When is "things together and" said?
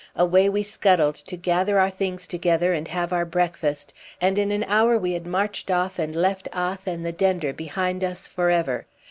1.91-2.87